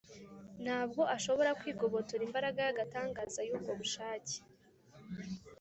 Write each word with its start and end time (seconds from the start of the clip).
ntabwo 0.63 1.01
ashobora 1.15 1.57
kwigobotora 1.59 2.21
imbaraga 2.27 2.59
y’agatangaza 2.67 3.39
y’ubwo 3.47 3.71
bushake 3.79 4.35